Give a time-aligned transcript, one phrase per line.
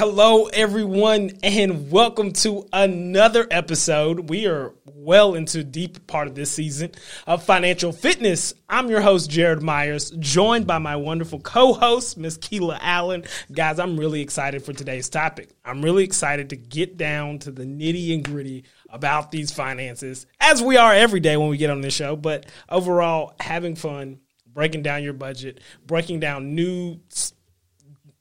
[0.00, 4.30] Hello, everyone, and welcome to another episode.
[4.30, 6.92] We are well into deep part of this season
[7.26, 8.54] of financial fitness.
[8.66, 13.24] I'm your host, Jerrod Myers, joined by my wonderful co-host, Miss Kela Allen.
[13.52, 15.50] Guys, I'm really excited for today's topic.
[15.66, 20.62] I'm really excited to get down to the nitty and gritty about these finances, as
[20.62, 22.16] we are every day when we get on this show.
[22.16, 27.00] But overall, having fun, breaking down your budget, breaking down new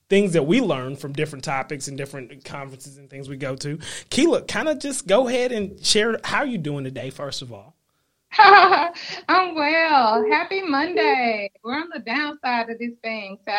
[0.10, 3.78] things that we learn from different topics and different conferences and things we go to.
[4.10, 7.76] Kela, kind of just go ahead and share how you doing today, first of all.
[8.38, 10.26] I'm well.
[10.30, 11.52] Happy Monday.
[11.64, 13.54] We're on the downside of this thing, so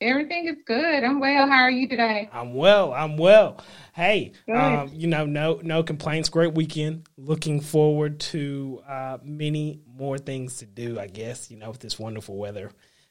[0.00, 1.04] everything is good.
[1.04, 1.46] I'm well.
[1.46, 2.28] How are you today?
[2.32, 2.92] I'm well.
[2.92, 3.62] I'm well.
[3.94, 6.28] Hey, um, you know, no no complaints.
[6.28, 7.06] Great weekend.
[7.16, 10.98] Looking forward to uh, many more things to do.
[10.98, 12.70] I guess you know with this wonderful weather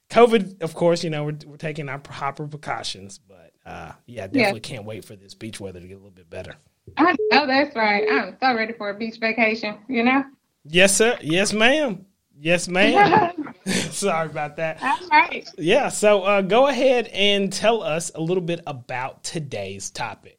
[0.09, 4.61] COVID, of course, you know, we're, we're taking our proper precautions, but uh, yeah, definitely
[4.63, 4.75] yeah.
[4.75, 6.55] can't wait for this beach weather to get a little bit better.
[6.97, 8.07] I know that's right.
[8.11, 10.23] I'm so ready for a beach vacation, you know?
[10.65, 11.17] Yes, sir.
[11.21, 12.05] Yes, ma'am.
[12.35, 13.53] Yes, ma'am.
[13.65, 14.81] Sorry about that.
[14.81, 15.47] All right.
[15.57, 20.38] Yeah, so uh, go ahead and tell us a little bit about today's topic.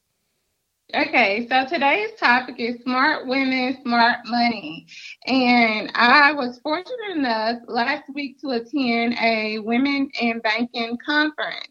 [0.95, 4.87] Okay, so today's topic is smart women, smart money.
[5.27, 11.70] And I was fortunate enough last week to attend a women in banking conference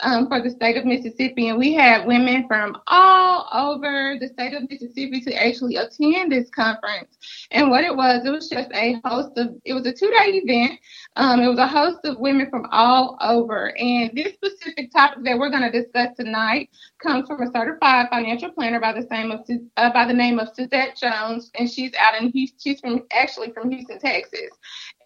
[0.00, 1.48] um, for the state of Mississippi.
[1.48, 6.50] And we had women from all over the state of Mississippi to actually attend this
[6.50, 7.16] conference.
[7.50, 10.40] And what it was, it was just a host of, it was a two day
[10.44, 10.78] event.
[11.16, 13.76] Um, it was a host of women from all over.
[13.76, 16.70] And this specific topic that we're going to discuss tonight
[17.02, 20.48] comes from a certified financial planner by the same of, uh, by the name of
[20.54, 21.50] Suzette Jones.
[21.58, 24.50] And she's out in Houston, she's from actually from Houston, Texas.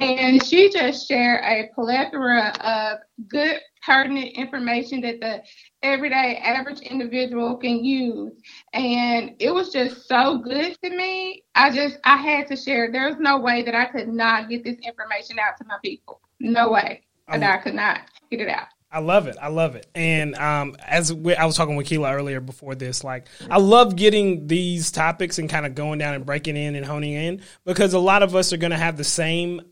[0.00, 2.98] And she just shared a plethora of
[3.28, 5.42] good pertinent information that the
[5.82, 8.32] everyday average individual can use.
[8.72, 11.42] And it was just so good to me.
[11.54, 12.90] I just, I had to share.
[12.92, 16.20] There's no way that I could not get this information out to my people.
[16.40, 18.66] No way that I could not get it out.
[18.90, 19.36] I love it.
[19.40, 19.86] I love it.
[19.94, 23.96] And um, as we, I was talking with Kela earlier before this, like I love
[23.96, 27.94] getting these topics and kind of going down and breaking in and honing in because
[27.94, 29.62] a lot of us are going to have the same,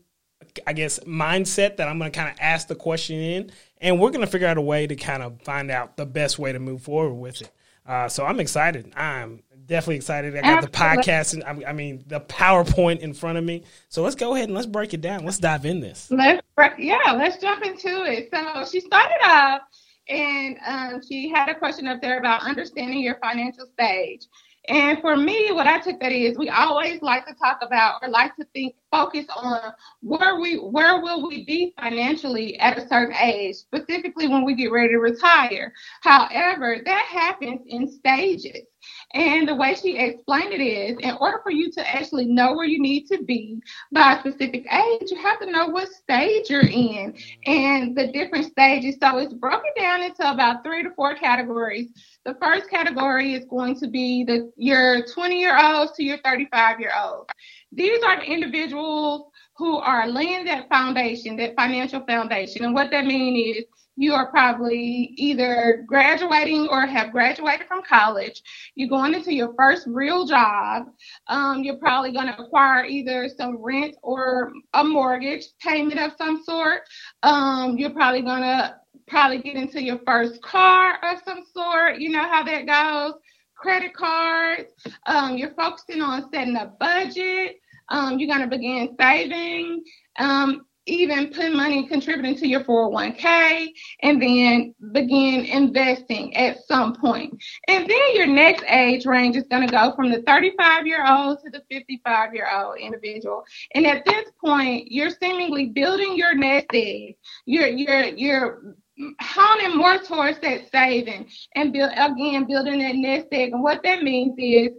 [0.65, 4.11] I guess, mindset that I'm going to kind of ask the question in, and we're
[4.11, 6.59] going to figure out a way to kind of find out the best way to
[6.59, 7.51] move forward with it.
[7.85, 8.93] Uh, so I'm excited.
[8.95, 10.37] I'm definitely excited.
[10.37, 13.63] I got the podcast and I mean the PowerPoint in front of me.
[13.89, 15.25] So let's go ahead and let's break it down.
[15.25, 16.09] Let's dive in this.
[16.11, 16.41] Let's
[16.77, 18.29] yeah, let's jump into it.
[18.31, 19.61] So she started off
[20.07, 24.27] and um, she had a question up there about understanding your financial stage.
[24.71, 28.07] And for me, what I took that is we always like to talk about or
[28.07, 33.13] like to think, focus on where we where will we be financially at a certain
[33.17, 35.73] age, specifically when we get ready to retire.
[36.03, 38.65] However, that happens in stages.
[39.13, 42.65] And the way she explained it is in order for you to actually know where
[42.65, 43.61] you need to be
[43.91, 48.45] by a specific age, you have to know what stage you're in and the different
[48.45, 48.95] stages.
[49.01, 51.89] So it's broken down into about three to four categories.
[52.23, 56.79] The first category is going to be the your 20 year olds to your 35
[56.79, 57.27] year olds.
[57.71, 62.63] These are the individuals who are laying that foundation, that financial foundation.
[62.63, 63.65] And what that means is
[64.01, 68.41] you are probably either graduating or have graduated from college.
[68.73, 70.87] You're going into your first real job.
[71.27, 76.43] Um, you're probably going to acquire either some rent or a mortgage payment of some
[76.43, 76.81] sort.
[77.21, 78.75] Um, you're probably going to
[79.07, 81.99] probably get into your first car of some sort.
[81.99, 83.21] You know how that goes.
[83.55, 84.73] Credit cards.
[85.05, 87.57] Um, you're focusing on setting a budget.
[87.89, 89.83] Um, you're going to begin saving.
[90.17, 93.67] Um, even put money contributing to your 401k
[94.01, 97.41] and then begin investing at some point.
[97.67, 101.39] And then your next age range is going to go from the 35 year old
[101.43, 103.43] to the 55 year old individual.
[103.75, 107.15] And at this point, you're seemingly building your nest egg.
[107.45, 108.75] You're you're you're
[109.19, 113.53] honing more towards that saving and build again building that nest egg.
[113.53, 114.69] And what that means is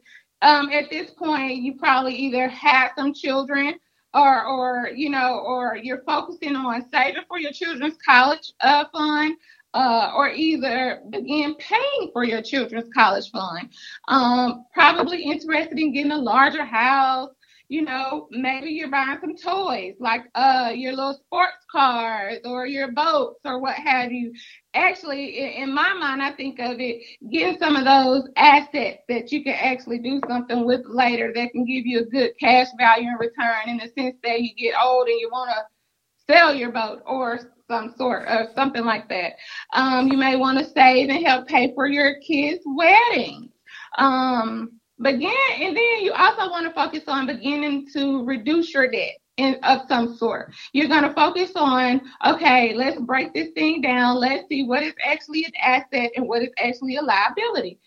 [0.43, 3.75] um, at this point, you probably either have some children
[4.15, 9.37] or or you know or you're focusing on saving for your children's college uh, fund
[9.75, 13.71] uh, or either begin paying for your children's college fund
[14.09, 17.31] um, probably interested in getting a larger house
[17.69, 22.93] you know, maybe you're buying some toys like uh your little sports cars or your
[22.93, 24.33] boats or what have you.
[24.75, 29.45] Actually, in my mind, I think of it getting some of those assets that you
[29.45, 33.17] can actually do something with later that can give you a good cash value in
[33.21, 37.03] return in the sense that you get old and you want to sell your boat
[37.05, 37.39] or
[37.69, 39.33] some sort of something like that.
[39.75, 43.51] Um, you may want to save and help pay for your kids' wedding.
[43.99, 49.17] Um, begin, and then you also want to focus on beginning to reduce your debt
[49.37, 50.53] in, of some sort.
[50.73, 54.19] You're going to focus on, okay, let's break this thing down.
[54.19, 57.79] Let's see what is actually an asset and what is actually a liability.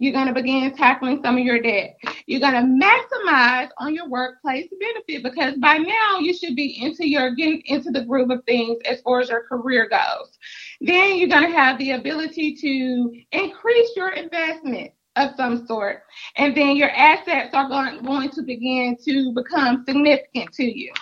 [0.00, 1.96] You're going to begin tackling some of your debt.
[2.26, 7.08] You're going to maximize on your workplace benefit because by now you should be into
[7.08, 10.36] your getting into the groove of things as far as your career goes.
[10.80, 16.02] Then you're going to have the ability to increase your investment of some sort.
[16.36, 20.92] And then your assets are going, going to begin to become significant to you.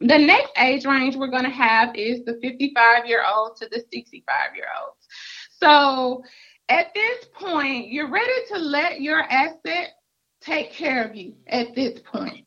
[0.00, 3.82] The next age range we're going to have is the 55 year old to the
[3.92, 5.06] 65 year olds.
[5.50, 6.22] So
[6.68, 9.94] at this point, you're ready to let your asset
[10.40, 12.46] take care of you at this point.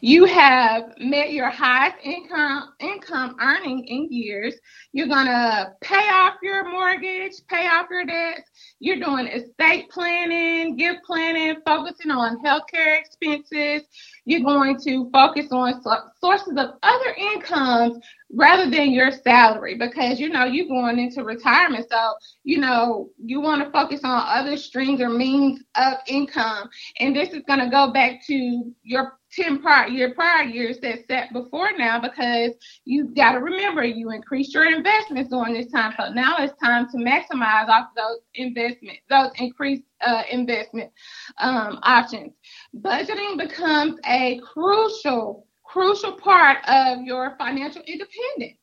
[0.00, 4.54] You have met your highest income income earning in years.
[4.92, 8.50] You're gonna pay off your mortgage, pay off your debts.
[8.80, 13.82] You're doing estate planning, gift planning, focusing on healthcare expenses.
[14.24, 15.82] You're going to focus on
[16.20, 17.98] sources of other incomes
[18.32, 21.86] rather than your salary because you know you're going into retirement.
[21.90, 26.68] So, you know, you want to focus on other streams or means of income.
[27.00, 31.06] And this is going to go back to your 10 prior year prior years that
[31.06, 32.52] set before now because
[32.84, 35.94] you've got to remember you increased your investments during this time.
[35.98, 40.90] So now it's time to maximize off those investments, those increased uh, investment
[41.38, 42.32] um, options.
[42.76, 48.58] Budgeting becomes a crucial, crucial part of your financial independence.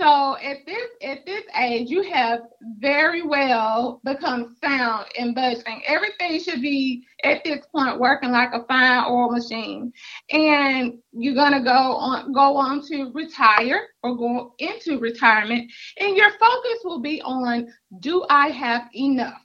[0.00, 2.40] So at this at this age, you have
[2.78, 5.80] very well become sound in budgeting.
[5.86, 9.92] Everything should be at this point working like a fine oil machine.
[10.30, 16.30] And you're gonna go on go on to retire or go into retirement, and your
[16.30, 17.68] focus will be on
[18.00, 19.42] do I have enough?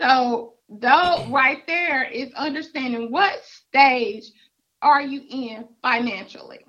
[0.00, 4.24] So though right there is understanding what stage
[4.82, 6.64] are you in financially.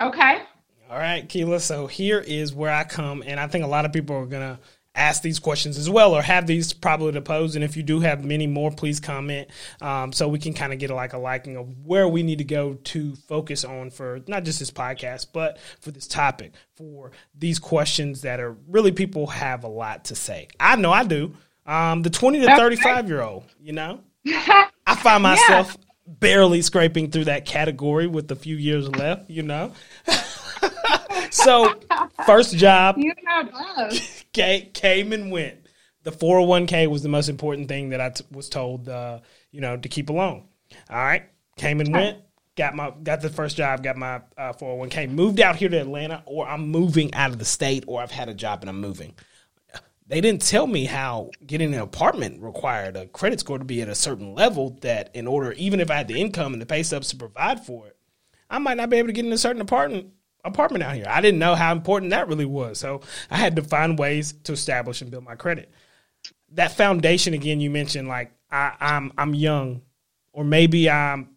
[0.00, 0.42] Okay?
[0.90, 1.60] All right, Kela.
[1.60, 4.58] So here is where I come, and I think a lot of people are gonna
[4.94, 7.56] ask these questions as well, or have these probably to pose.
[7.56, 9.48] And if you do have many more, please comment
[9.80, 12.38] um, so we can kind of get a, like a liking of where we need
[12.38, 17.12] to go to focus on for not just this podcast, but for this topic, for
[17.34, 20.48] these questions that are really people have a lot to say.
[20.60, 21.34] I know I do.
[21.66, 26.12] Um, the twenty to thirty five year old, you know, I find myself yeah.
[26.20, 29.30] barely scraping through that category with a few years left.
[29.30, 29.72] You know.
[31.30, 31.74] so
[32.26, 33.90] first job you know
[34.72, 35.58] came and went.
[36.02, 39.20] The 401k was the most important thing that I t- was told, uh,
[39.50, 40.44] you know, to keep alone.
[40.90, 41.24] All right,
[41.56, 42.18] came and went.
[42.56, 43.82] Got my got the first job.
[43.82, 45.10] Got my uh, 401k.
[45.10, 48.28] Moved out here to Atlanta, or I'm moving out of the state, or I've had
[48.28, 49.14] a job and I'm moving.
[50.06, 53.88] They didn't tell me how getting an apartment required a credit score to be at
[53.88, 56.82] a certain level that, in order, even if I had the income and the pay
[56.82, 57.96] stubs to provide for it,
[58.50, 60.12] I might not be able to get in a certain apartment
[60.44, 61.06] apartment out here.
[61.08, 62.78] I didn't know how important that really was.
[62.78, 63.00] So
[63.30, 65.70] I had to find ways to establish and build my credit.
[66.52, 69.82] That foundation again, you mentioned like I, I'm I'm young,
[70.32, 71.30] or maybe I'm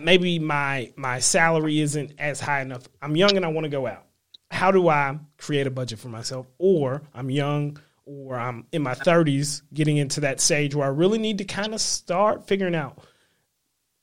[0.00, 2.88] maybe my my salary isn't as high enough.
[3.02, 4.04] I'm young and I want to go out.
[4.50, 6.46] How do I create a budget for myself?
[6.58, 11.18] Or I'm young or I'm in my 30s getting into that stage where I really
[11.18, 13.00] need to kind of start figuring out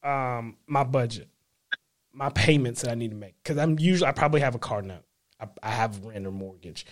[0.03, 1.29] um, my budget
[2.13, 4.81] my payments that I need to make because I'm usually I probably have a car
[4.81, 5.03] note.
[5.39, 6.85] I, I have rent or mortgage.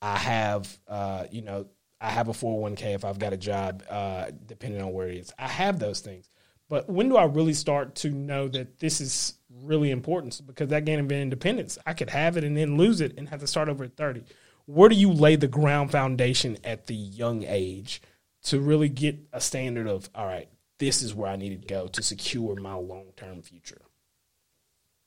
[0.00, 1.66] I have uh, you know
[2.00, 5.32] I have a 401k if I've got a job, uh, depending on where it is.
[5.38, 6.28] I have those things.
[6.68, 10.40] But when do I really start to know that this is really important?
[10.46, 13.40] Because that gain of independence, I could have it and then lose it and have
[13.40, 14.24] to start over at 30.
[14.64, 18.00] Where do you lay the ground foundation at the young age
[18.44, 21.86] to really get a standard of, all right, this is where I need to go
[21.88, 23.82] to secure my long term future?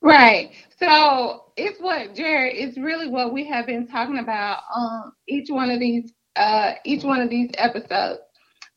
[0.02, 0.52] Right.
[0.78, 2.52] So it's what Jerrod.
[2.54, 7.02] It's really what we have been talking about on each one of these uh each
[7.04, 8.20] one of these episodes.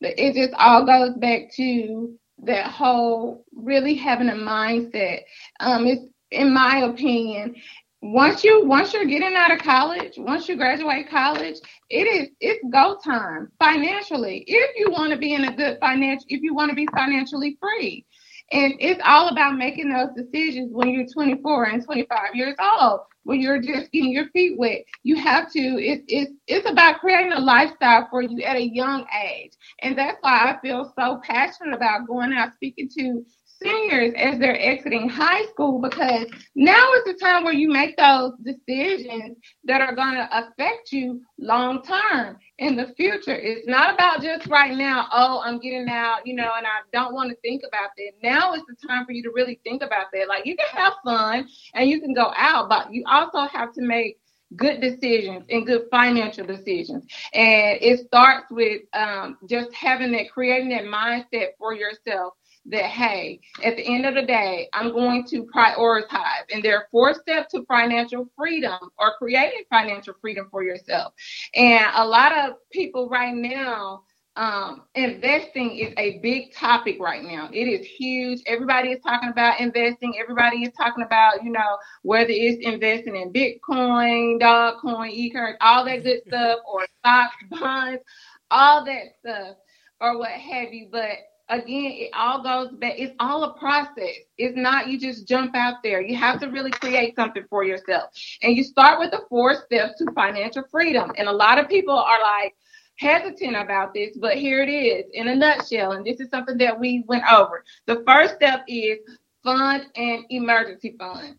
[0.00, 5.20] It just all goes back to that whole really having a mindset.
[5.60, 7.54] Um, it's in my opinion,
[8.02, 11.56] once you once you're getting out of college, once you graduate college,
[11.90, 14.44] it is it's go time financially.
[14.46, 17.56] If you want to be in a good financial, if you want to be financially
[17.60, 18.04] free,
[18.52, 23.40] and it's all about making those decisions when you're 24 and 25 years old, when
[23.40, 24.84] you're just getting your feet wet.
[25.04, 29.06] You have to, it's, it's, it's about creating a lifestyle for you at a young
[29.24, 29.52] age.
[29.82, 33.24] And that's why I feel so passionate about going out speaking to
[33.62, 38.32] seniors as they're exiting high school because now is the time where you make those
[38.42, 43.34] decisions that are going to affect you long term in the future.
[43.34, 47.14] It's not about just right now, oh, I'm getting out, you know, and I don't
[47.14, 48.12] want to think about that.
[48.22, 50.28] Now is the time for you to really think about that.
[50.28, 53.82] Like you can have fun and you can go out, but you also have to
[53.82, 54.18] make
[54.56, 57.04] good decisions and good financial decisions.
[57.32, 62.34] And it starts with um, just having that, creating that mindset for yourself
[62.66, 66.44] that, hey, at the end of the day, I'm going to prioritize.
[66.52, 71.14] And there are four steps to financial freedom or creating financial freedom for yourself.
[71.54, 74.02] And a lot of people right now,
[74.36, 77.50] um, investing is a big topic right now.
[77.52, 78.40] It is huge.
[78.46, 80.14] Everybody is talking about investing.
[80.18, 86.04] Everybody is talking about, you know, whether it's investing in Bitcoin, Dogecoin, eCurrency, all that
[86.04, 88.02] good stuff, or stocks, bonds,
[88.50, 89.56] all that stuff,
[90.00, 90.88] or what have you.
[90.90, 91.10] But
[91.50, 92.94] again, it all goes back.
[92.96, 94.16] It's all a process.
[94.38, 96.00] It's not you just jump out there.
[96.00, 98.10] You have to really create something for yourself.
[98.42, 101.12] And you start with the four steps to financial freedom.
[101.18, 102.54] And a lot of people are like,
[103.00, 105.92] hesitant about this, but here it is in a nutshell.
[105.92, 107.64] And this is something that we went over.
[107.86, 108.98] The first step is
[109.42, 111.36] fund and emergency fund.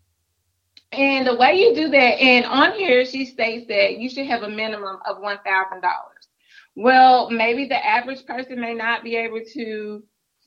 [0.90, 4.42] And the way you do that, and on here she states that you should have
[4.42, 5.82] a minimum of $1,000.
[6.74, 10.02] Well, maybe the average person may not be able to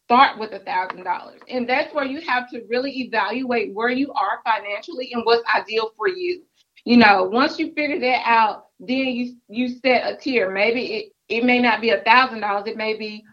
[0.06, 1.42] start with a thousand dollars.
[1.50, 5.92] And that's where you have to really evaluate where you are financially and what's ideal
[5.98, 6.44] for you.
[6.86, 10.52] You know, once you figure that out, then you you set a tier.
[10.52, 13.24] Maybe it, it may not be a thousand dollars, it may be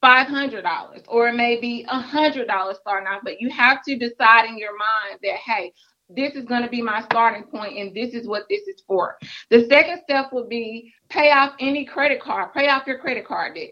[0.00, 3.22] five hundred dollars, or it may be a hundred dollars starting off.
[3.24, 5.72] But you have to decide in your mind that hey,
[6.08, 9.16] this is going to be my starting point and this is what this is for.
[9.50, 13.54] The second step would be pay off any credit card, pay off your credit card
[13.54, 13.70] debt.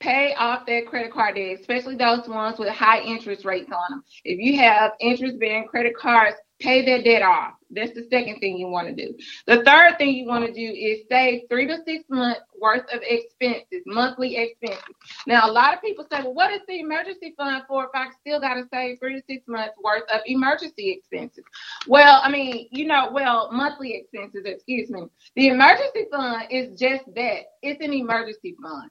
[0.00, 4.04] Pay off that credit card debt, especially those ones with high interest rates on them.
[4.24, 7.54] If you have interest bearing credit cards, pay that debt off.
[7.70, 9.14] That's the second thing you want to do.
[9.46, 13.00] The third thing you want to do is save three to six months worth of
[13.02, 14.94] expenses, monthly expenses.
[15.26, 18.08] Now, a lot of people say, well, what is the emergency fund for if I
[18.20, 21.44] still got to save three to six months worth of emergency expenses?
[21.86, 25.02] Well, I mean, you know, well, monthly expenses, excuse me.
[25.36, 28.90] The emergency fund is just that it's an emergency fund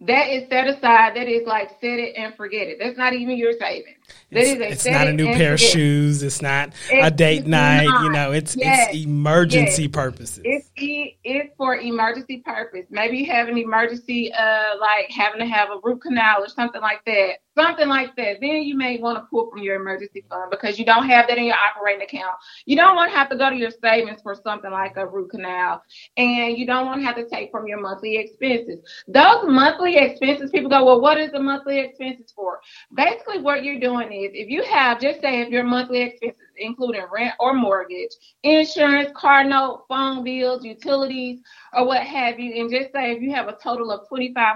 [0.00, 1.16] that is set aside.
[1.16, 2.78] That is like set it and forget it.
[2.80, 4.03] That's not even your savings.
[4.30, 6.22] It's, it's not a new pair of shoes.
[6.22, 7.86] It's not it's, a date night.
[7.86, 8.04] Not.
[8.04, 8.88] You know, it's yes.
[8.88, 9.90] it's emergency yes.
[9.92, 10.40] purposes.
[10.44, 12.86] It's it's for emergency purpose.
[12.90, 16.80] Maybe you have an emergency, uh, like having to have a root canal or something
[16.80, 20.50] like that something like that, then you may want to pull from your emergency fund
[20.50, 22.36] because you don't have that in your operating account.
[22.66, 25.30] You don't want to have to go to your savings for something like a root
[25.30, 25.82] canal,
[26.16, 28.80] and you don't want to have to take from your monthly expenses.
[29.06, 32.60] Those monthly expenses, people go, well, what is the monthly expenses for?
[32.94, 37.04] Basically, what you're doing is if you have, just say, if your monthly expenses including
[37.12, 38.10] rent or mortgage,
[38.42, 41.40] insurance, car note, phone bills, utilities,
[41.72, 44.54] or what have you, and just say if you have a total of $2,500,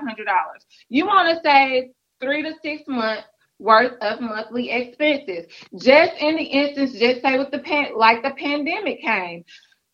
[0.88, 1.90] you want to save
[2.21, 3.25] three to six months
[3.59, 5.47] worth of monthly expenses.
[5.76, 9.45] Just in the instance, just say with the pan, like the pandemic came,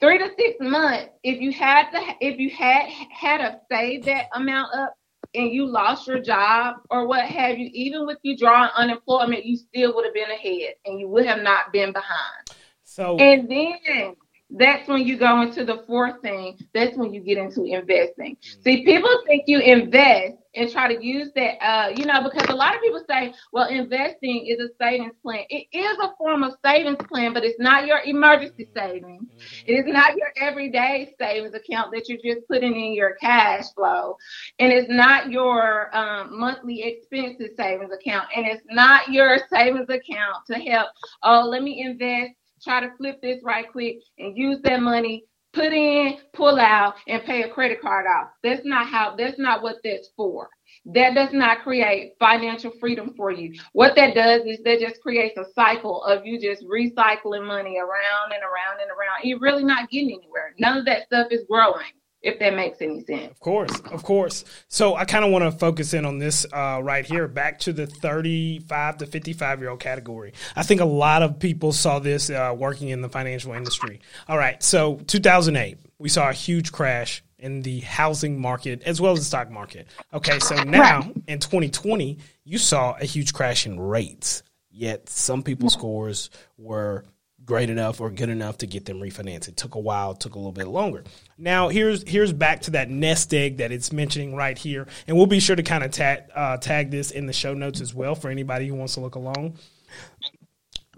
[0.01, 1.11] three to six months.
[1.23, 4.95] If you had to, if you had had to save that amount up
[5.35, 9.57] and you lost your job or what have you, even with you drawing unemployment, you
[9.57, 12.51] still would have been ahead and you would have not been behind.
[12.85, 14.17] So and then
[14.57, 16.59] that's when you go into the fourth thing.
[16.73, 18.37] That's when you get into investing.
[18.37, 18.63] Mm-hmm.
[18.63, 22.55] See, people think you invest and try to use that, uh, you know, because a
[22.55, 25.41] lot of people say, well, investing is a savings plan.
[25.51, 28.79] It is a form of savings plan, but it's not your emergency mm-hmm.
[28.79, 29.23] savings.
[29.23, 29.65] Mm-hmm.
[29.67, 34.17] It is not your everyday savings account that you're just putting in your cash flow.
[34.61, 38.29] And it's not your um, monthly expenses savings account.
[38.37, 40.91] And it's not your savings account to help,
[41.25, 42.35] oh, let me invest
[42.65, 47.23] try to flip this right quick and use that money, put in, pull out, and
[47.25, 48.31] pay a credit card off.
[48.43, 50.49] That's not how, that's not what that's for.
[50.87, 53.55] That does not create financial freedom for you.
[53.73, 58.33] What that does is that just creates a cycle of you just recycling money around
[58.33, 59.23] and around and around.
[59.23, 60.55] You're really not getting anywhere.
[60.59, 61.85] None of that stuff is growing
[62.25, 63.31] if that makes any sense.
[63.31, 64.45] Of course, of course.
[64.69, 67.73] So I kind of want to focus in on this uh, right here, back to
[67.73, 70.33] the 35 to 55 year old category.
[70.57, 74.01] I think a lot of people saw this uh, working in the financial industry.
[74.27, 79.13] All right, so 2008, we saw a huge crash in the housing market as well
[79.13, 79.87] as the stock market.
[80.15, 81.15] Okay, so now right.
[81.29, 84.43] in 2020, you saw a huge crash in rates.
[84.71, 87.05] Yet some people's scores were
[87.45, 89.49] great enough or good enough to get them refinanced.
[89.49, 91.05] It took a while, took a little bit longer.
[91.37, 95.27] Now here's here's back to that nest egg that it's mentioning right here, and we'll
[95.27, 98.15] be sure to kind of tag uh, tag this in the show notes as well
[98.15, 99.59] for anybody who wants to look along.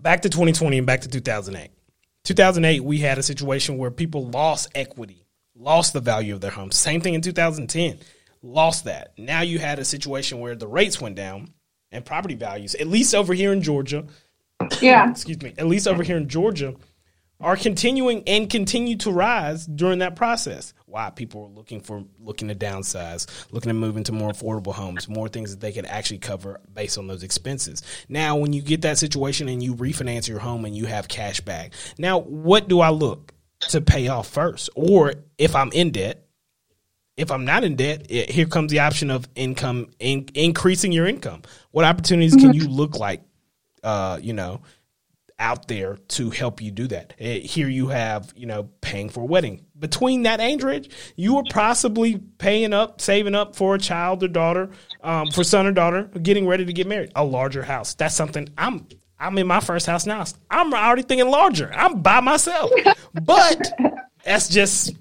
[0.01, 1.71] Back to 2020 and back to 2008.
[2.25, 5.25] 2008, we had a situation where people lost equity,
[5.55, 6.73] lost the value of their home.
[6.73, 8.01] Same thing in 2010,
[8.43, 9.13] lost that.
[9.17, 11.53] Now you had a situation where the rates went down
[11.93, 14.05] and property values, at least over here in Georgia,
[14.81, 15.11] yeah.
[15.11, 16.75] excuse me, at least over here in Georgia,
[17.41, 20.73] are continuing and continue to rise during that process.
[20.87, 25.09] Why people are looking for looking to downsize, looking to move into more affordable homes,
[25.09, 27.83] more things that they can actually cover based on those expenses.
[28.09, 31.41] Now, when you get that situation and you refinance your home and you have cash
[31.41, 33.33] back, now what do I look
[33.69, 34.71] to pay off first?
[34.75, 36.23] Or if I'm in debt,
[37.17, 41.07] if I'm not in debt, it, here comes the option of income in, increasing your
[41.07, 41.43] income.
[41.71, 42.63] What opportunities can mm-hmm.
[42.63, 43.23] you look like
[43.87, 44.61] uh, you know,
[45.39, 47.15] out there to help you do that.
[47.21, 49.65] Eh, here you have, you know, paying for a wedding.
[49.79, 54.29] Between that age range, you are possibly paying up, saving up for a child or
[54.29, 54.71] daughter,
[55.03, 57.13] um, for son or daughter, getting ready to get married.
[57.15, 57.95] A larger house.
[57.95, 58.87] That's something I'm.
[59.19, 60.25] I'm in my first house now.
[60.51, 61.73] I'm already thinking larger.
[61.73, 62.71] I'm by myself,
[63.25, 63.73] but
[64.25, 64.95] that's just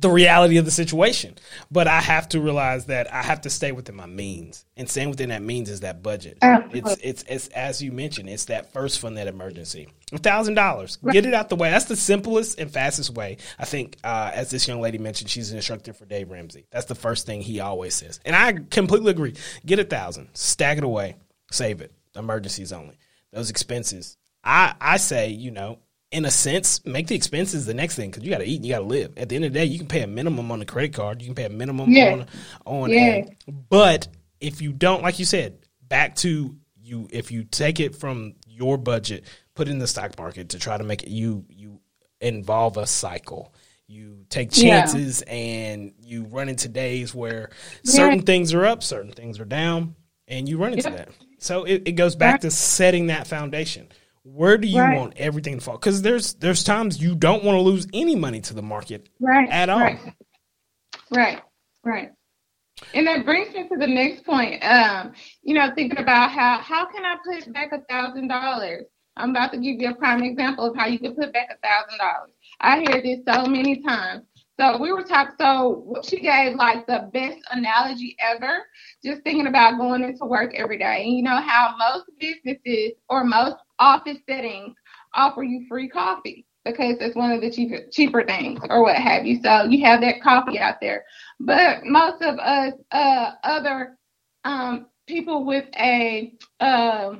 [0.00, 1.36] the reality of the situation.
[1.70, 5.10] But I have to realize that I have to stay within my means, and staying
[5.10, 6.38] within that means is that budget.
[6.72, 10.96] It's, it's it's as you mentioned, it's that first fund, that emergency, a thousand dollars.
[10.96, 11.70] Get it out the way.
[11.70, 13.38] That's the simplest and fastest way.
[13.58, 16.66] I think, uh, as this young lady mentioned, she's an instructor for Dave Ramsey.
[16.70, 19.34] That's the first thing he always says, and I completely agree.
[19.64, 21.16] Get a thousand, stack it away,
[21.50, 21.92] save it.
[22.16, 22.98] Emergencies only.
[23.32, 24.16] Those expenses.
[24.44, 25.78] I I say, you know,
[26.10, 28.66] in a sense, make the expenses the next thing because you got to eat, and
[28.66, 29.12] you got to live.
[29.16, 31.20] At the end of the day, you can pay a minimum on a credit card,
[31.20, 32.12] you can pay a minimum yeah.
[32.12, 32.26] on
[32.64, 32.90] on.
[32.90, 33.24] Yeah.
[33.46, 34.08] A, but
[34.40, 38.78] if you don't, like you said, back to you, if you take it from your
[38.78, 39.24] budget,
[39.54, 41.80] put it in the stock market to try to make it, you you
[42.20, 43.52] involve a cycle.
[43.86, 45.32] You take chances yeah.
[45.32, 47.48] and you run into days where
[47.84, 49.94] certain things are up, certain things are down,
[50.26, 51.08] and you run into that.
[51.38, 53.88] So it, it goes back to setting that foundation
[54.34, 54.96] where do you right.
[54.96, 55.78] want everything to fall?
[55.78, 59.48] Because there's there's times you don't want to lose any money to the market right.
[59.50, 59.80] at all.
[59.80, 59.98] Right.
[61.10, 61.42] Right.
[61.84, 62.10] Right.
[62.94, 64.62] And that brings me to the next point.
[64.62, 68.84] Um, you know, thinking about how how can I put back a thousand dollars?
[69.16, 71.66] I'm about to give you a prime example of how you can put back a
[71.66, 72.30] thousand dollars.
[72.60, 74.22] I hear this so many times.
[74.60, 75.34] So we were talking.
[75.40, 78.66] So she gave like the best analogy ever.
[79.04, 83.24] Just thinking about going into work every day, and you know how most businesses or
[83.24, 84.74] most office settings
[85.14, 89.26] offer you free coffee because it's one of the cheaper cheaper things or what have
[89.26, 89.40] you.
[89.42, 91.04] So you have that coffee out there.
[91.40, 93.98] But most of us uh, other
[94.44, 97.14] um, people with a uh,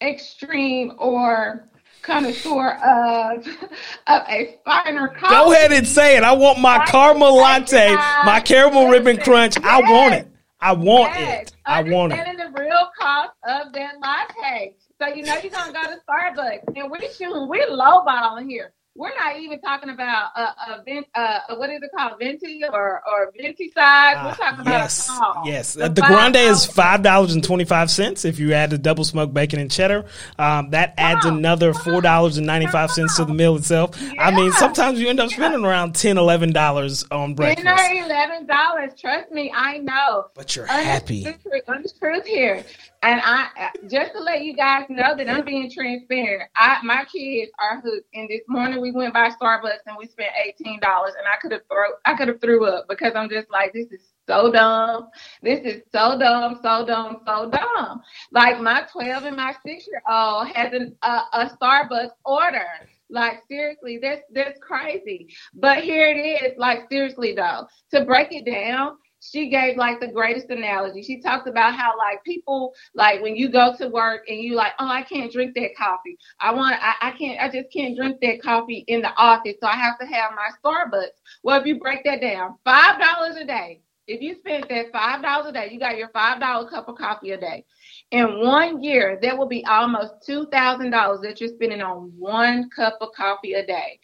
[0.00, 1.68] extreme or
[2.02, 3.46] connoisseur of
[4.06, 5.34] of a finer coffee.
[5.34, 6.22] Go ahead and say it.
[6.22, 9.56] I want my caramel latte, my caramel ribbon crunch.
[9.56, 9.64] Yes.
[9.64, 10.28] I want it.
[10.60, 11.48] I want yes.
[11.48, 11.56] it.
[11.66, 12.26] I want it.
[12.26, 14.74] And the real cost of that latte.
[15.00, 18.72] So you know you're gonna go to Starbucks, and we're shooting, we're lowballing here.
[18.96, 23.00] We're not even talking about a, a, vent, uh, what is it called, venti or
[23.06, 24.16] or venti size.
[24.16, 25.42] We're ah, talking about yes, small.
[25.44, 28.24] Yes, the, the grande is five dollars and twenty five cents.
[28.24, 30.06] If you add the double smoked bacon and cheddar,
[30.36, 33.96] um, that adds oh, another four dollars and ninety five cents to the meal itself.
[34.02, 34.20] Yeah.
[34.20, 37.68] I mean, sometimes you end up spending around ten, eleven dollars on breakfast.
[37.68, 38.94] Ten or eleven dollars.
[39.00, 40.26] Trust me, I know.
[40.34, 41.22] But you're happy.
[41.22, 42.64] the truth here.
[43.02, 46.50] And I uh, just to let you guys know that I'm being transparent.
[46.56, 48.08] I my kids are hooked.
[48.14, 51.52] And this morning we went by Starbucks and we spent eighteen dollars, and I could
[51.52, 55.08] have throw I could have threw up because I'm just like this is so dumb.
[55.42, 58.02] This is so dumb, so dumb, so dumb.
[58.32, 62.66] Like my 12 and my six year old has an, a, a Starbucks order.
[63.10, 65.34] Like seriously, that's that's crazy.
[65.54, 66.58] But here it is.
[66.58, 68.98] Like seriously though, to break it down
[69.30, 71.02] she gave like the greatest analogy.
[71.02, 74.72] She talked about how like people like when you go to work and you like,
[74.78, 76.18] oh, I can't drink that coffee.
[76.40, 79.66] I want, I, I can't, I just can't drink that coffee in the office, so
[79.66, 81.18] I have to have my Starbucks.
[81.42, 83.82] Well, if you break that down, five dollars a day.
[84.06, 86.96] If you spend that five dollars a day, you got your five dollar cup of
[86.96, 87.66] coffee a day.
[88.10, 92.70] In one year, that will be almost two thousand dollars that you're spending on one
[92.74, 94.00] cup of coffee a day.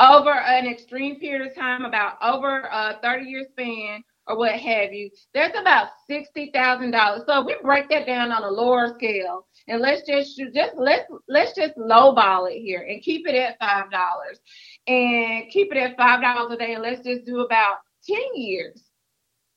[0.00, 4.92] Over an extreme period of time, about over a 30 year span, or what have
[4.92, 7.22] you, there's about sixty thousand dollars.
[7.26, 11.54] So we break that down on a lower scale, and let's just just let's let's
[11.54, 14.40] just lowball it here and keep it at five dollars,
[14.86, 18.84] and keep it at five dollars a day, and let's just do about ten years.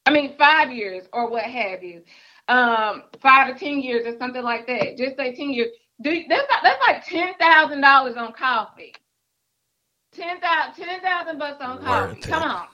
[0.06, 2.02] I mean, five years or what have you,
[2.48, 4.98] um, five to ten years or something like that.
[4.98, 5.70] Just say ten years.
[6.02, 8.94] Do that's that's like ten thousand dollars on coffee.
[10.20, 12.20] Ten thousand, ten thousand bucks on coffee.
[12.22, 12.68] Come on,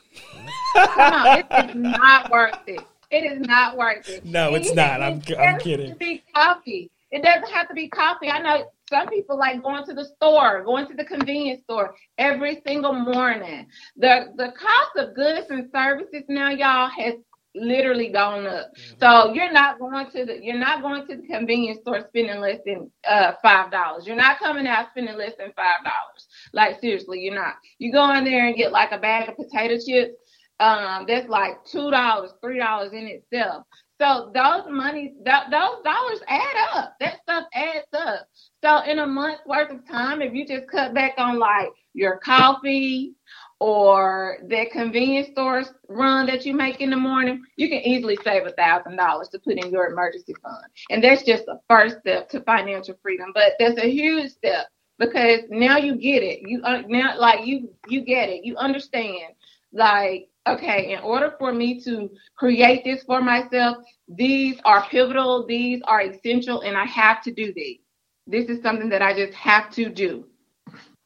[0.75, 1.37] come on.
[1.37, 2.81] It is not worth it.
[3.11, 4.25] It is not worth it.
[4.25, 5.03] No, it's not.
[5.03, 5.91] I'm doesn't I'm kidding.
[5.91, 6.89] to be coffee.
[7.11, 8.29] It doesn't have to be coffee.
[8.29, 12.61] I know some people like going to the store, going to the convenience store every
[12.65, 13.67] single morning.
[13.95, 17.13] The the cost of goods and services now, y'all, has
[17.55, 18.71] literally gone up.
[18.99, 22.59] So you're not going to the you're not going to the convenience store spending less
[22.65, 24.05] than uh five dollars.
[24.05, 26.27] You're not coming out spending less than five dollars.
[26.55, 27.55] Like seriously, you're not.
[27.79, 30.15] You go in there and get like a bag of potato chips.
[30.61, 33.65] Um, that's like two dollars, three dollars in itself.
[34.01, 36.95] So those monies, th- those dollars add up.
[37.01, 38.27] That stuff adds up.
[38.63, 42.19] So in a month's worth of time, if you just cut back on like your
[42.19, 43.13] coffee
[43.61, 48.45] or that convenience store run that you make in the morning, you can easily save
[48.47, 50.65] a thousand dollars to put in your emergency fund.
[50.89, 53.31] And that's just the first step to financial freedom.
[53.33, 54.67] But that's a huge step
[54.99, 56.41] because now you get it.
[56.47, 58.43] You uh, now like you you get it.
[58.43, 59.33] You understand
[59.73, 63.77] like okay, in order for me to create this for myself,
[64.07, 67.79] these are pivotal, these are essential, and I have to do these.
[68.27, 70.25] This is something that I just have to do.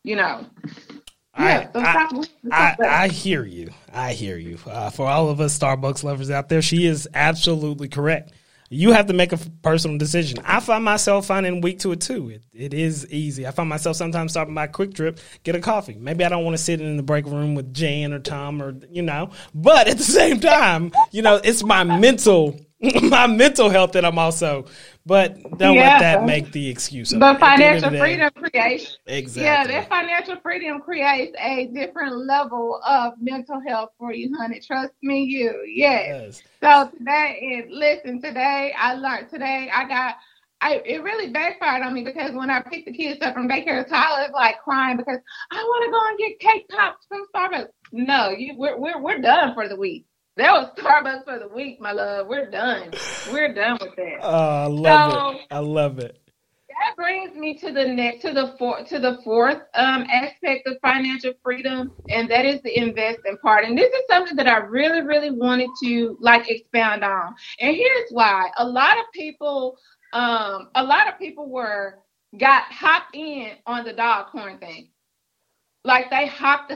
[0.03, 0.45] You know.
[1.37, 3.05] Yeah, I, stop- stop I.
[3.05, 3.69] I hear you.
[3.93, 4.57] I hear you.
[4.65, 8.33] Uh, for all of us Starbucks lovers out there, she is absolutely correct.
[8.69, 10.39] You have to make a personal decision.
[10.45, 12.29] I find myself finding weak to it too.
[12.29, 13.47] It, it is easy.
[13.47, 15.97] I find myself sometimes stopping by QuikTrip, get a coffee.
[15.99, 18.75] Maybe I don't want to sit in the break room with Jan or Tom or
[18.91, 22.59] you know, but at the same time, you know, it's my mental,
[23.03, 24.65] my mental health that I'm also.
[25.05, 27.11] But don't let that make the excuse.
[27.13, 29.43] But At the end of financial the day- freedom creates Exactly.
[29.43, 34.61] yeah, that financial freedom creates a different level of mental health for you, honey.
[34.65, 35.63] Trust me, you.
[35.67, 36.07] Yes.
[36.07, 36.43] Yes.
[36.61, 39.29] So today, and listen, today I learned.
[39.29, 40.15] Today I got.
[40.61, 43.87] I it really backfired on me because when I picked the kids up from daycare,
[43.87, 45.17] Tyler's like crying because
[45.51, 47.69] I want to go and get cake pops from Starbucks.
[47.93, 50.05] No, you we're we're we're done for the week.
[50.39, 52.27] That was Starbucks for the week, my love.
[52.27, 52.91] We're done.
[53.31, 54.19] We're done with that.
[54.21, 55.47] Oh, I love So- it.
[55.51, 56.17] I love it.
[56.69, 60.77] That brings me to the next to the fourth to the fourth um, aspect of
[60.81, 63.65] financial freedom, and that is the investing part.
[63.65, 67.35] And this is something that I really, really wanted to like expound on.
[67.59, 69.77] And here's why: a lot of people,
[70.13, 71.99] um, a lot of people were
[72.39, 74.91] got hopped in on the Dogecoin thing.
[75.83, 76.71] Like they hopped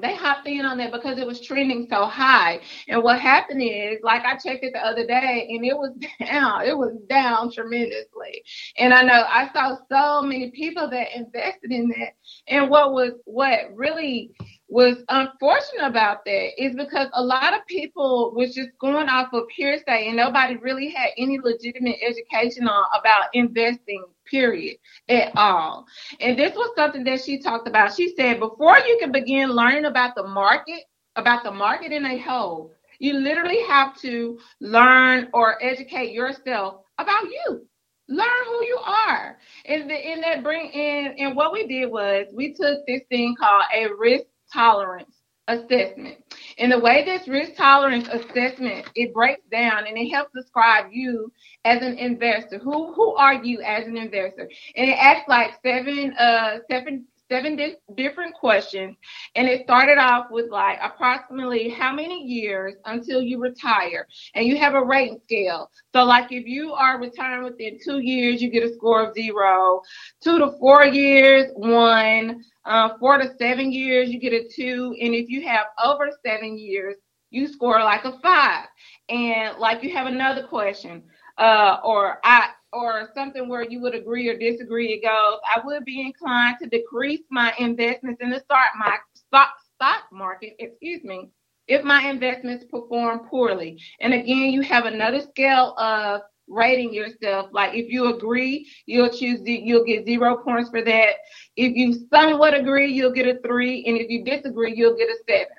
[0.00, 2.60] they hopped in on that because it was trending so high.
[2.88, 5.92] And what happened is, like I checked it the other day, and it was
[6.26, 6.66] down.
[6.66, 8.42] It was down tremendously.
[8.76, 12.14] And I know I saw so many people that invested in that.
[12.48, 14.32] And what was what really
[14.68, 19.44] was unfortunate about that is because a lot of people was just going off of
[19.54, 24.76] hearsay and nobody really had any legitimate education on about investing period
[25.08, 25.86] at all.
[26.20, 27.94] And this was something that she talked about.
[27.94, 30.84] She said before you can begin learning about the market
[31.16, 37.24] about the market in a whole you literally have to learn or educate yourself about
[37.24, 37.66] you.
[38.08, 39.38] Learn who you are.
[39.64, 43.64] And, and that bring in and what we did was we took this thing called
[43.74, 46.16] a risk tolerance assessment.
[46.58, 51.32] And the way this risk tolerance assessment it breaks down and it helps describe you
[51.64, 52.58] as an investor.
[52.58, 54.48] Who who are you as an investor?
[54.76, 58.96] And it asks like seven uh seven seven di- different questions.
[59.34, 64.06] And it started off with like approximately how many years until you retire?
[64.34, 65.70] And you have a rating scale.
[65.94, 69.82] So like if you are retiring within two years you get a score of zero.
[70.22, 75.14] Two to four years one uh, four to seven years you get a two and
[75.14, 76.96] if you have over seven years
[77.30, 78.66] you score like a five
[79.08, 81.02] and like you have another question
[81.38, 84.92] uh, or I or something where you would agree or disagree.
[84.92, 89.50] It goes, I would be inclined to decrease my investments in the stock my stock
[89.74, 91.30] stock market, excuse me,
[91.68, 93.80] if my investments perform poorly.
[94.00, 97.50] And again, you have another scale of rating yourself.
[97.52, 101.14] Like if you agree, you'll choose you'll get zero points for that.
[101.56, 105.16] If you somewhat agree, you'll get a three, and if you disagree, you'll get a
[105.28, 105.56] seven.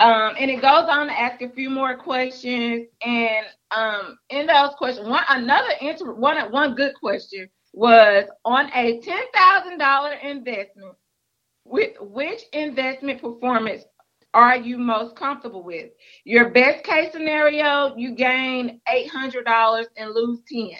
[0.00, 2.88] Um, and it goes on to ask a few more questions.
[3.04, 9.00] And um, in those questions, one another inter- one one good question was on a
[9.00, 10.96] ten thousand dollar investment.
[11.64, 13.84] With which investment performance
[14.34, 15.90] are you most comfortable with?
[16.24, 20.70] Your best case scenario, you gain eight hundred dollars and lose ten.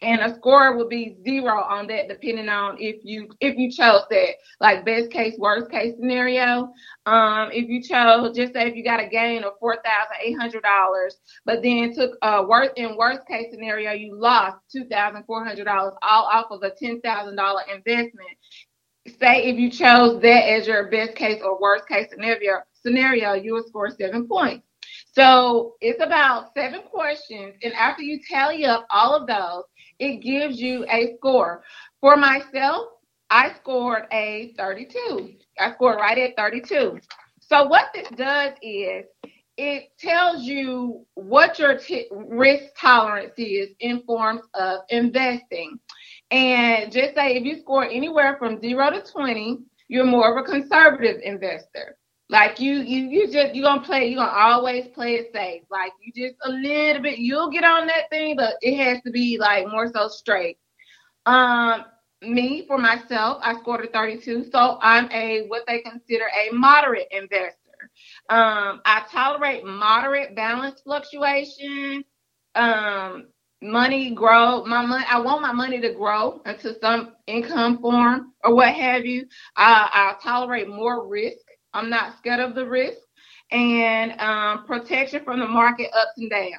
[0.00, 4.02] and a score would be zero on that depending on if you if you chose
[4.10, 4.30] that
[4.60, 6.70] like best case worst case scenario
[7.06, 10.38] um if you chose just say if you got a gain of four thousand eight
[10.38, 15.24] hundred dollars but then took a worst in worst case scenario you lost two thousand
[15.24, 18.28] four hundred dollars all off of a ten thousand dollar investment
[19.06, 23.54] say if you chose that as your best case or worst case scenario scenario you
[23.54, 24.64] would score seven points
[25.14, 27.54] so it's about seven questions.
[27.62, 29.64] And after you tally up all of those,
[30.00, 31.62] it gives you a score.
[32.00, 32.88] For myself,
[33.30, 35.34] I scored a 32.
[35.58, 36.98] I scored right at 32.
[37.40, 39.04] So what this does is
[39.56, 45.78] it tells you what your t- risk tolerance is in forms of investing.
[46.34, 50.50] And just say if you score anywhere from zero to 20, you're more of a
[50.50, 51.96] conservative investor.
[52.28, 54.08] Like you, you, you just you gonna play.
[54.08, 55.62] You're gonna always play it safe.
[55.70, 57.20] Like you just a little bit.
[57.20, 60.58] You'll get on that thing, but it has to be like more so straight.
[61.26, 61.84] Um,
[62.22, 67.08] me for myself, I scored a 32, so I'm a what they consider a moderate
[67.12, 67.58] investor.
[68.28, 72.04] Um, I tolerate moderate balance fluctuation.
[72.56, 73.28] Um,
[73.64, 74.64] money grow.
[74.66, 75.06] My money.
[75.10, 79.26] I want my money to grow into some income form or what have you.
[79.56, 81.38] I, I tolerate more risk
[81.74, 82.98] I'm not scared of the risk
[83.50, 86.52] and um, protection from the market ups and downs.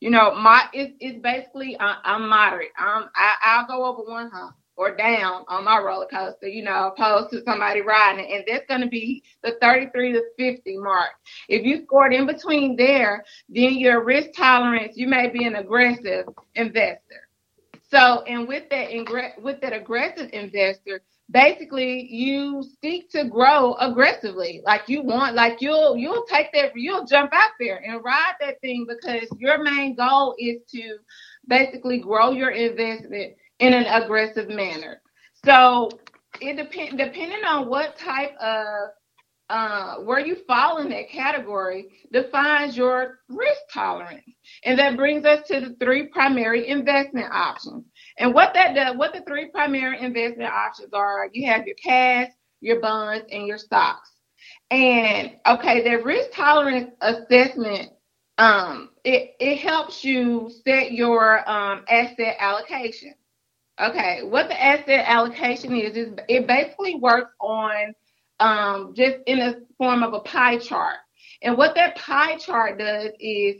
[0.00, 2.70] You know, my it's, it's basically uh, I'm moderate.
[2.80, 6.88] Um, I, I'll go over one hump or down on my roller coaster, you know,
[6.88, 8.32] opposed to somebody riding it.
[8.32, 11.10] And that's going to be the 33 to 50 mark.
[11.48, 16.26] If you scored in between there, then your risk tolerance, you may be an aggressive
[16.56, 17.28] investor.
[17.90, 18.90] So, and with that,
[19.40, 24.62] with that aggressive investor, basically you seek to grow aggressively.
[24.64, 28.60] Like you want, like you'll you'll take that, you'll jump out there and ride that
[28.62, 30.96] thing because your main goal is to
[31.46, 35.00] basically grow your investment in an aggressive manner.
[35.46, 35.88] So
[36.40, 38.90] it depend depending on what type of
[39.50, 44.24] uh, where you fall in that category defines your risk tolerance.
[44.64, 47.84] And that brings us to the three primary investment options.
[48.18, 52.30] And what that does, what the three primary investment options are, you have your cash,
[52.60, 54.10] your bonds, and your stocks.
[54.70, 57.90] And okay, the risk tolerance assessment,
[58.38, 63.14] um, it, it helps you set your um, asset allocation.
[63.80, 67.94] Okay, what the asset allocation is, is it basically works on
[68.38, 70.96] um, just in the form of a pie chart.
[71.42, 73.56] And what that pie chart does is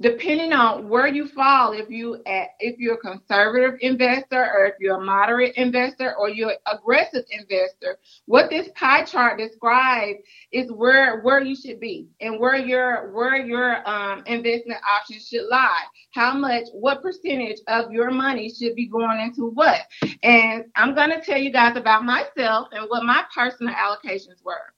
[0.00, 4.96] depending on where you fall, if you if you're a conservative investor or if you're
[4.96, 10.18] a moderate investor or you're an aggressive investor, what this pie chart describes
[10.50, 15.48] is where where you should be and where your where your um, investment options should
[15.50, 15.84] lie.
[16.12, 19.80] How much, what percentage of your money should be going into what?
[20.22, 24.72] And I'm gonna tell you guys about myself and what my personal allocations were.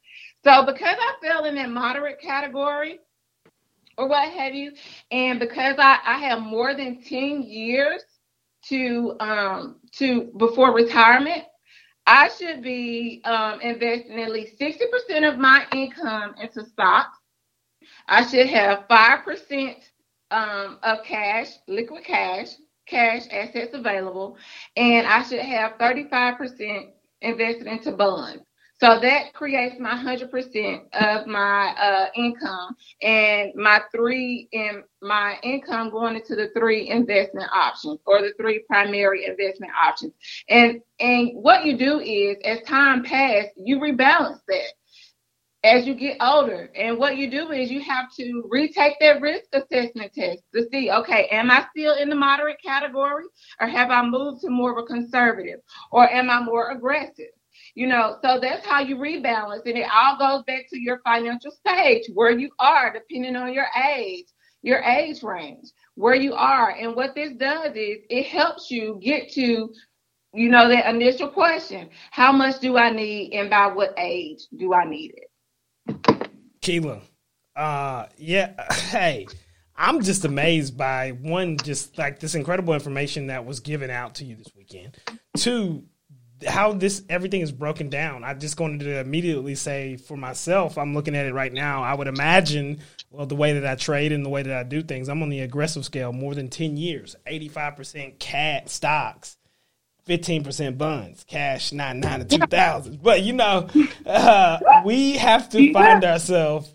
[0.44, 3.00] So because I fell in that moderate category,
[3.98, 4.72] or what have you.
[5.10, 8.02] And because I, I have more than 10 years
[8.68, 11.44] to um to before retirement,
[12.06, 17.18] I should be um, investing at least 60% of my income into stocks.
[18.08, 19.74] I should have 5%
[20.30, 22.48] um, of cash, liquid cash,
[22.86, 24.36] cash assets available,
[24.76, 26.90] and I should have 35%
[27.22, 28.42] invested into bonds.
[28.80, 35.90] So that creates my 100% of my uh, income and my three in my income
[35.90, 40.12] going into the three investment options or the three primary investment options.
[40.48, 44.72] And and what you do is as time passes, you rebalance that
[45.64, 46.70] as you get older.
[46.74, 50.90] And what you do is you have to retake that risk assessment test to see,
[50.90, 53.24] okay, am I still in the moderate category
[53.60, 55.60] or have I moved to more of a conservative
[55.90, 57.32] or am I more aggressive?
[57.74, 59.66] You know, so that's how you rebalance.
[59.66, 63.66] And it all goes back to your financial stage, where you are, depending on your
[63.88, 64.26] age,
[64.62, 66.70] your age range, where you are.
[66.70, 69.72] And what this does is it helps you get to,
[70.32, 74.72] you know, that initial question how much do I need and by what age do
[74.72, 76.30] I need it?
[76.60, 77.02] Kela,
[77.56, 79.26] uh, yeah, hey.
[79.76, 84.24] I'm just amazed by one, just like this incredible information that was given out to
[84.24, 84.96] you this weekend.
[85.36, 85.82] Two,
[86.46, 88.24] how this everything is broken down.
[88.24, 91.82] I just going to immediately say for myself, I'm looking at it right now.
[91.82, 94.82] I would imagine, well, the way that I trade and the way that I do
[94.82, 99.36] things, I'm on the aggressive scale more than 10 years, 85% cat stocks.
[100.06, 103.02] 15% bonds, cash 99 to 2000.
[103.02, 103.70] But, you know,
[104.04, 106.74] uh, we have to find ourselves,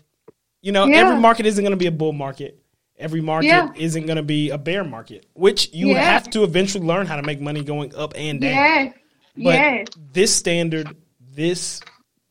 [0.62, 0.96] you know, yeah.
[0.96, 2.60] every market isn't going to be a bull market
[3.00, 3.70] Every market Yeah.
[3.76, 6.02] isn't going to be a bear market, which you Yeah.
[6.02, 8.92] have to eventually learn how to make money going up and down.
[9.36, 9.44] Yes.
[9.44, 9.88] But yes.
[10.12, 11.80] this standard, this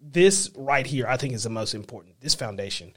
[0.02, 2.20] this right here, I think is the most important.
[2.22, 2.94] This foundation,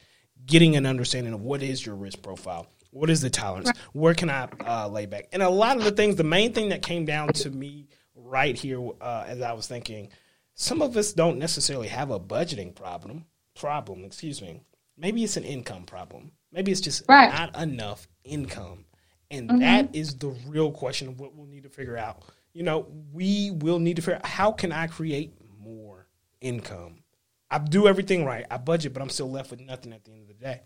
[0.46, 4.30] getting an understanding of what is your risk profile, what is the tolerance, where can
[4.30, 6.16] I uh, lay back, and a lot of the things.
[6.16, 10.10] The main thing that came down to me right here, uh, as I was thinking,
[10.54, 13.26] some of us don't necessarily have a budgeting problem.
[13.54, 14.62] Problem, excuse me.
[14.96, 16.32] Maybe it's an income problem.
[16.52, 17.30] Maybe it's just Right.
[17.30, 17.38] Mm-hmm.
[17.38, 18.84] not enough income.
[19.30, 22.22] And that is the real question of what we'll need to figure out.
[22.52, 26.06] You know, we will need to figure out how can I create more
[26.40, 27.02] income?
[27.50, 28.46] I do everything right.
[28.50, 30.62] I budget, but I'm still left with nothing at the end of the day.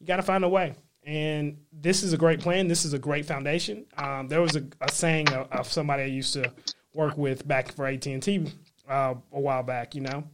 [0.00, 0.74] You got to find a way.
[1.04, 2.68] And this is a great plan.
[2.68, 3.86] This is a great foundation.
[3.96, 6.52] Um, there was a, a saying of, of somebody I used to
[6.94, 8.46] work with back for AT and T
[8.88, 9.94] uh, a while back.
[9.96, 10.24] You know,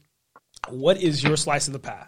[0.69, 2.07] what is your slice of the pie?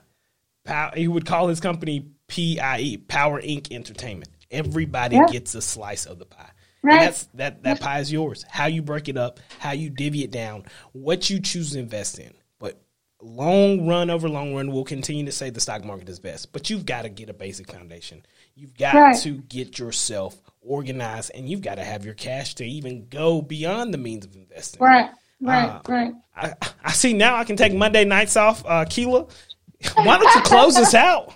[0.94, 3.72] He would call his company PIE, Power Inc.
[3.72, 4.30] Entertainment.
[4.50, 5.26] Everybody Yeah.
[5.26, 6.50] gets a slice of the pie.
[6.82, 6.94] Right.
[6.94, 8.44] And that's that that pie is yours.
[8.48, 12.18] How you break it up, how you divvy it down, what you choose to invest
[12.18, 12.32] in.
[12.58, 12.80] But
[13.20, 16.52] long run over long run, we'll continue to say the stock market is best.
[16.52, 18.24] But you've got to get a basic foundation.
[18.54, 19.16] You've got Right.
[19.22, 23.92] to get yourself organized, and you've got to have your cash to even go beyond
[23.92, 24.82] the means of investing.
[24.82, 25.10] Right.
[25.42, 25.68] Right.
[25.68, 26.12] Uh, right.
[26.36, 26.52] I,
[26.84, 28.64] I see now I can take Monday nights off.
[28.64, 29.30] Uh, Kela,
[29.94, 31.34] why don't you close us out?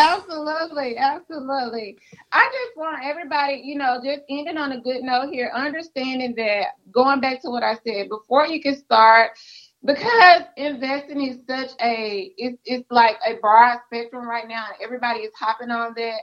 [0.00, 1.98] Absolutely, absolutely.
[2.32, 6.68] I just want everybody, you know, just ending on a good note here, understanding that
[6.90, 9.32] going back to what I said before you can start,
[9.84, 15.20] because investing is such a it's it's like a broad spectrum right now, and everybody
[15.20, 16.20] is hopping on that.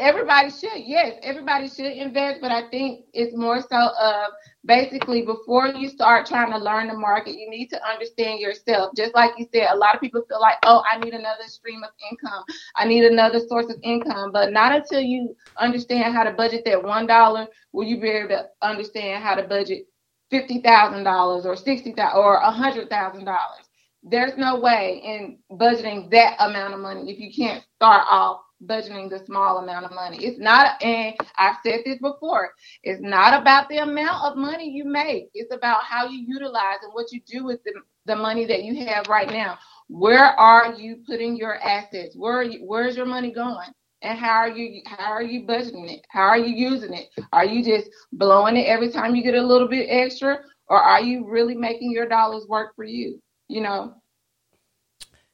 [0.00, 4.32] Everybody should, yes, everybody should invest, but I think it's more so of
[4.64, 8.92] basically before you start trying to learn the market, you need to understand yourself.
[8.96, 11.84] Just like you said, a lot of people feel like, oh, I need another stream
[11.84, 12.44] of income.
[12.76, 14.32] I need another source of income.
[14.32, 18.30] But not until you understand how to budget that one dollar will you be able
[18.30, 19.86] to understand how to budget
[20.30, 23.68] fifty thousand dollars or sixty thousand or a hundred thousand dollars.
[24.02, 29.10] There's no way in budgeting that amount of money if you can't start off budgeting
[29.10, 30.18] the small amount of money.
[30.24, 32.50] It's not, and I've said this before,
[32.82, 35.30] it's not about the amount of money you make.
[35.34, 37.72] It's about how you utilize and what you do with the,
[38.06, 39.58] the money that you have right now.
[39.88, 42.16] Where are you putting your assets?
[42.16, 43.68] Where you, where's your money going?
[44.02, 46.06] And how are you how are you budgeting it?
[46.08, 47.08] How are you using it?
[47.32, 50.38] Are you just blowing it every time you get a little bit extra?
[50.68, 53.20] Or are you really making your dollars work for you?
[53.48, 53.99] You know,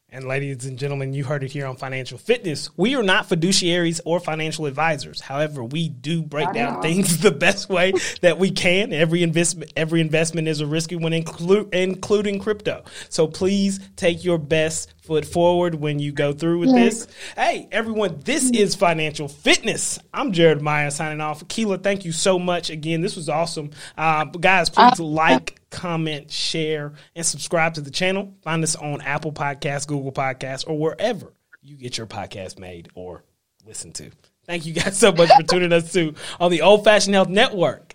[0.09, 2.71] And ladies and gentlemen, you heard it here on Financial Fitness.
[2.77, 5.21] We are not fiduciaries or financial advisors.
[5.21, 8.93] However, we do break down things the best way that we can.
[8.93, 12.85] Every investment, every investment is a risky one, inclu- including crypto.
[13.09, 17.07] So please take your best foot forward when you go through with this.
[17.37, 20.01] Hey, everyone, this is Financial Fitness.
[20.13, 21.47] I'm Jerrod Meyer signing off.
[21.47, 23.01] Kela, thank you so much again.
[23.01, 23.71] This was awesome.
[23.97, 28.35] Uh, guys, please like, comment, share, and subscribe to the channel.
[28.43, 33.23] Find us on Apple Podcasts, Google Podcasts, or wherever you get your podcast made or
[33.65, 34.11] listen to.
[34.45, 37.95] Thank you guys so much for tuning us to on the Old Fashioned Health Network.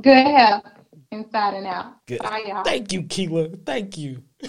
[0.00, 0.64] good health
[1.10, 2.06] inside and out.
[2.06, 2.20] Good.
[2.20, 2.62] Bye, y'all.
[2.62, 3.64] Thank you, Kela.
[3.66, 4.22] Thank you.